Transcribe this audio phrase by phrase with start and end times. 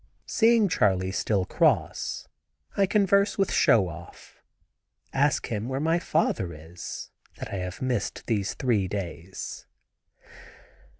[0.25, 2.27] Seeing Charley still cross,
[2.75, 8.55] I converse with Show Off—ask him where my father is, that I have missed these
[8.55, 9.67] three days.